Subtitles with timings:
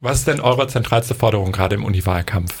[0.00, 2.54] Was ist denn eure zentralste Forderung gerade im Uniwahlkampf?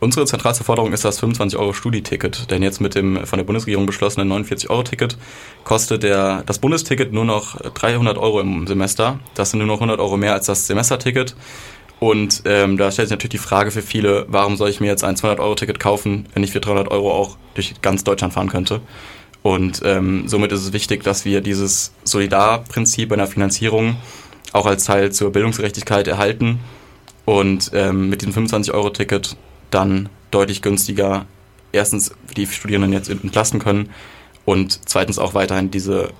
[0.00, 3.86] Unsere zentralste Forderung ist das 25 Euro Studieticket, denn jetzt mit dem von der Bundesregierung
[3.86, 5.16] beschlossenen 49 Euro Ticket
[5.62, 9.20] kostet der, das Bundesticket nur noch 300 Euro im Semester.
[9.36, 11.36] Das sind nur noch 100 Euro mehr als das Semesterticket.
[12.00, 15.04] Und ähm, da stellt sich natürlich die Frage für viele, warum soll ich mir jetzt
[15.04, 18.48] ein 200 Euro Ticket kaufen, wenn ich für 300 Euro auch durch ganz Deutschland fahren
[18.48, 18.80] könnte?
[19.42, 23.96] Und ähm, somit ist es wichtig, dass wir dieses Solidarprinzip einer Finanzierung
[24.52, 26.58] auch als Teil zur Bildungsgerechtigkeit erhalten
[27.30, 29.36] und ähm, mit diesem 25 Euro Ticket
[29.70, 31.26] dann deutlich günstiger
[31.70, 33.90] erstens die Studierenden jetzt entlasten können
[34.44, 36.10] und zweitens auch weiterhin diese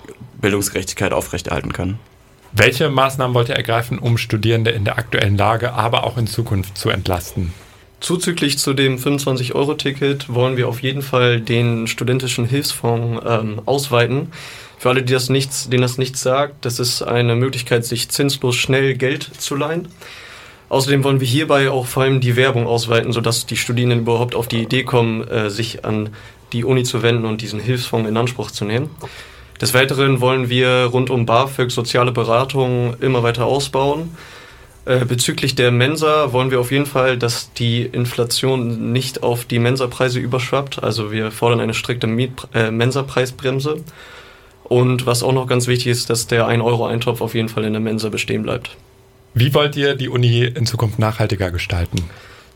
[0.41, 1.98] Bildungsgerechtigkeit aufrechterhalten können.
[2.52, 6.78] Welche Maßnahmen wollt ihr ergreifen, um Studierende in der aktuellen Lage, aber auch in Zukunft
[6.78, 7.52] zu entlasten?
[7.98, 14.29] Zuzüglich zu dem 25-Euro-Ticket wollen wir auf jeden Fall den studentischen Hilfsfonds ähm, ausweiten.
[14.79, 18.54] Für alle, die das nichts, denen das nichts sagt, das ist eine Möglichkeit, sich zinslos
[18.54, 19.88] schnell Geld zu leihen.
[20.70, 24.47] Außerdem wollen wir hierbei auch vor allem die Werbung ausweiten, sodass die Studierenden überhaupt auf
[24.47, 26.10] die Idee kommen, äh, sich an
[26.52, 28.88] die Uni zu wenden und diesen Hilfsfonds in Anspruch zu nehmen.
[29.60, 34.16] Des Weiteren wollen wir rund um BAföG soziale Beratung immer weiter ausbauen.
[34.85, 39.59] Äh, bezüglich der Mensa wollen wir auf jeden Fall, dass die Inflation nicht auf die
[39.59, 40.85] Mensapreise überschwappt.
[40.85, 43.82] Also wir fordern eine strikte Miet äh, Mensapreisbremse.
[44.63, 47.80] Und was auch noch ganz wichtig ist, dass der 1-Euro-Eintopf auf jeden Fall in der
[47.80, 48.76] Mensa bestehen bleibt.
[49.32, 52.02] Wie wollt ihr die Uni in Zukunft nachhaltiger gestalten?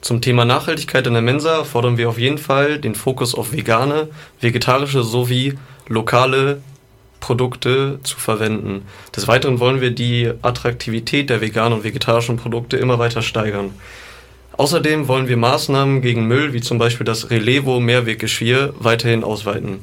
[0.01, 4.09] Zum Thema Nachhaltigkeit in der Mensa fordern wir auf jeden Fall den Fokus auf vegane,
[4.41, 5.55] vegetarische sowie
[5.87, 6.61] lokale
[7.21, 8.83] Produkte zu verwenden.
[9.15, 13.71] Des Weiteren wollen wir die Attraktivität der veganen und vegetarischen Produkte immer weiter steigern.
[14.57, 19.79] Außerdem wollen wir Maßnahmen gegen Müll, wie zum Beispiel das Relevo Mehrweggeschirr, weiterhin ausweiten.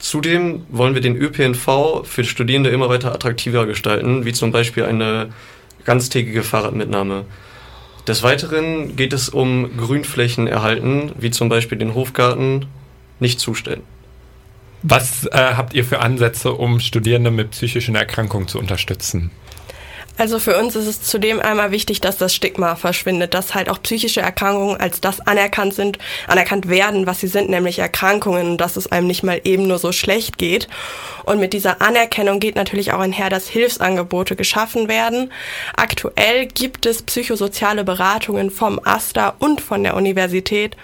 [0.00, 5.28] Zudem wollen wir den ÖPNV für Studierende immer weiter attraktiver gestalten, wie zum Beispiel eine
[5.84, 7.24] ganztägige Fahrradmitnahme.
[8.06, 12.66] Des Weiteren geht es um Grünflächen erhalten, wie zum Beispiel den Hofgarten,
[13.20, 13.82] nicht zustellen.
[14.82, 19.30] Was äh, habt ihr für Ansätze, um Studierende mit psychischen Erkrankungen zu unterstützen?
[20.18, 23.80] Also für uns ist es zudem einmal wichtig, dass das Stigma verschwindet, dass halt auch
[23.82, 28.92] psychische Erkrankungen als das anerkannt sind, anerkannt werden, was sie sind, nämlich Erkrankungen dass es
[28.92, 30.68] einem nicht mal eben nur so schlecht geht.
[31.24, 35.32] Und mit dieser Anerkennung geht natürlich auch einher, dass Hilfsangebote geschaffen werden.
[35.76, 40.76] Aktuell gibt es psychosoziale Beratungen vom AStA und von der Universität.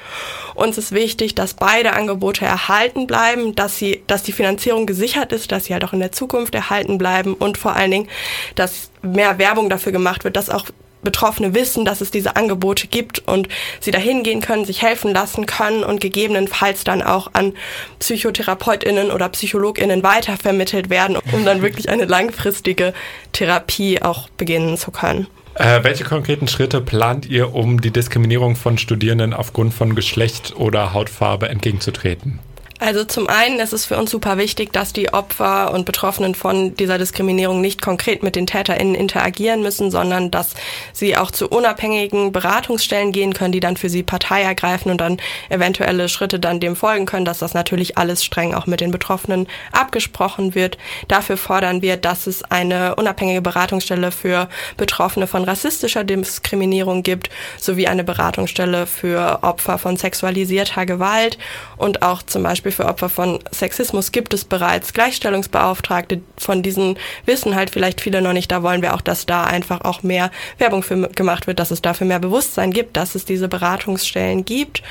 [0.59, 5.53] Uns ist wichtig, dass beide Angebote erhalten bleiben, dass sie, dass die Finanzierung gesichert ist,
[5.53, 8.09] dass sie halt auch in der Zukunft erhalten bleiben und vor allen Dingen,
[8.57, 10.65] dass mehr Werbung dafür gemacht wird, dass auch
[11.01, 13.49] Betroffene wissen, dass es diese Angebote gibt und
[13.79, 17.55] sie dahin gehen können, sich helfen lassen können und gegebenenfalls dann auch an
[18.01, 22.95] PsychotherapeutInnen oder PsychologInnen weitervermittelt werden, um dann wirklich eine langfristige
[23.33, 25.29] Therapie auch beginnen zu können.
[25.59, 30.93] Äh, welche konkreten Schritte plant ihr, um die Diskriminierung von Studierenden aufgrund von Geschlecht oder
[30.93, 32.39] Hautfarbe entgegenzutreten?
[32.81, 36.77] Also zum einen ist es für uns super wichtig, dass die Opfer und Betroffenen von
[36.77, 40.55] dieser Diskriminierung nicht konkret mit den TäterInnen interagieren müssen, sondern dass
[40.93, 45.17] sie auch zu unabhängigen Beratungsstellen gehen können, die dann für sie Partei ergreifen und dann
[45.49, 49.49] eventuelle Schritte dann dem folgen können, dass das natürlich alles streng auch mit den Betroffenen
[49.73, 50.79] abgesprochen wird.
[51.09, 57.29] Dafür fordern wir, dass es eine unabhängige Beratungsstelle für Betroffene von rassistischer Diskriminierung gibt,
[57.59, 61.39] sowie eine Beratungsstelle für Opfer von sexualisierter Gewalt
[61.77, 66.21] und auch zum Beispiel Beispiel für Opfer von Sexismus gibt es bereits Gleichstellungsbeauftragte.
[66.37, 68.51] Von diesen wissen halt vielleicht viele noch nicht.
[68.51, 71.83] Da wollen wir auch, dass da einfach auch mehr Werbung für gemacht wird, dass es
[71.83, 74.83] dafür mehr Bewusstsein gibt, dass es diese Beratungsstellen gibt.